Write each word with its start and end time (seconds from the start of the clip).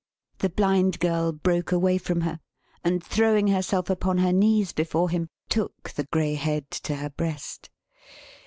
The 0.39 0.49
Blind 0.49 0.99
Girl 0.99 1.31
broke 1.31 1.71
away 1.71 1.99
from 1.99 2.21
her; 2.21 2.39
and 2.83 3.03
throwing 3.03 3.49
herself 3.49 3.87
upon 3.87 4.17
her 4.17 4.33
knees 4.33 4.73
before 4.73 5.11
him, 5.11 5.27
took 5.47 5.91
the 5.91 6.05
grey 6.05 6.33
head 6.33 6.71
to 6.71 6.95
her 6.95 7.11
breast. 7.11 7.69